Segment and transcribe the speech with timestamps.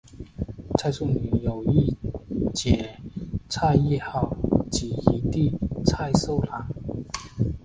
[0.79, 1.95] 蔡素女有一
[2.55, 2.75] 姊
[3.47, 4.35] 蔡亦好
[4.71, 6.67] 及一弟蔡寿郎。